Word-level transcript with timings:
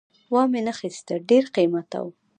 وامې 0.33 0.61
نه 0.67 0.73
خیسته 0.79 1.13
ډېر 1.29 1.43
قیمته 1.55 1.97
وو 2.03 2.11